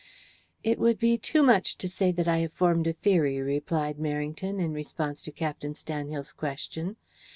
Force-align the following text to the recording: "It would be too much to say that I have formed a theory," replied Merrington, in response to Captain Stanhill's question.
"It 0.63 0.79
would 0.79 0.97
be 0.97 1.15
too 1.19 1.43
much 1.43 1.77
to 1.77 1.87
say 1.87 2.11
that 2.11 2.27
I 2.27 2.37
have 2.39 2.53
formed 2.53 2.87
a 2.87 2.93
theory," 2.93 3.37
replied 3.39 3.97
Merrington, 3.99 4.59
in 4.59 4.73
response 4.73 5.21
to 5.21 5.31
Captain 5.31 5.75
Stanhill's 5.75 6.31
question. 6.33 6.95